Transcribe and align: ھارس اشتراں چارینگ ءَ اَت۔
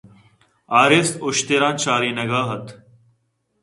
ھارس 0.73 1.09
اشتراں 1.27 1.73
چارینگ 1.81 2.33
ءَ 2.39 2.41
اَت۔ 2.53 2.65